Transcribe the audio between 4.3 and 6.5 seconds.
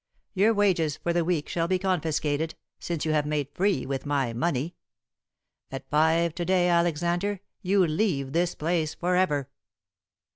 money. At five to